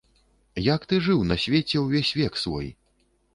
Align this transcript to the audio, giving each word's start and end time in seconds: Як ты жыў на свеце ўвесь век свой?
Як 0.67 0.87
ты 0.93 0.97
жыў 1.07 1.21
на 1.33 1.37
свеце 1.43 1.77
ўвесь 1.85 2.11
век 2.21 2.41
свой? 2.47 2.73